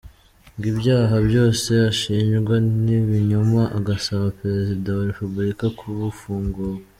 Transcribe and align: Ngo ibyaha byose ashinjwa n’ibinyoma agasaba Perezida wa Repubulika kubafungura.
Ngo 0.55 0.65
ibyaha 0.73 1.15
byose 1.27 1.69
ashinjwa 1.91 2.55
n’ibinyoma 2.83 3.61
agasaba 3.77 4.25
Perezida 4.39 4.87
wa 4.97 5.03
Repubulika 5.11 5.65
kubafungura. 5.77 6.81